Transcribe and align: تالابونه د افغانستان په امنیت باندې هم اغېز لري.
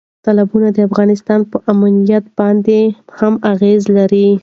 تالابونه 0.25 0.67
د 0.73 0.77
افغانستان 0.89 1.39
په 1.51 1.57
امنیت 1.71 2.25
باندې 2.39 2.79
هم 3.17 3.33
اغېز 3.51 3.81
لري. 3.97 4.29